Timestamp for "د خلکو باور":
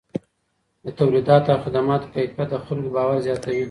2.51-3.17